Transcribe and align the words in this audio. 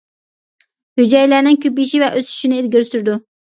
ھۈجەيرىلەرنىڭ 1.01 1.61
كۆپىيىشى 1.67 2.01
ۋە 2.07 2.11
ئۆسۈشىنى 2.17 2.61
ئىلگىرى 2.65 2.91
سۈرىدۇ. 2.93 3.23